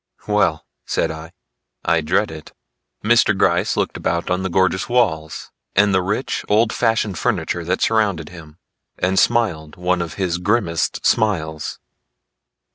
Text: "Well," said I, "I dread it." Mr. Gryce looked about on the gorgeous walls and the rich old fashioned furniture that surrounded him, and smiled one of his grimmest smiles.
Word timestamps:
"Well," 0.25 0.65
said 0.83 1.11
I, 1.11 1.31
"I 1.85 2.01
dread 2.01 2.31
it." 2.31 2.53
Mr. 3.05 3.37
Gryce 3.37 3.77
looked 3.77 3.95
about 3.97 4.31
on 4.31 4.41
the 4.41 4.49
gorgeous 4.49 4.89
walls 4.89 5.51
and 5.75 5.93
the 5.93 6.01
rich 6.01 6.43
old 6.49 6.73
fashioned 6.73 7.19
furniture 7.19 7.63
that 7.63 7.81
surrounded 7.83 8.29
him, 8.29 8.57
and 8.97 9.19
smiled 9.19 9.75
one 9.75 10.01
of 10.01 10.15
his 10.15 10.39
grimmest 10.39 11.05
smiles. 11.05 11.77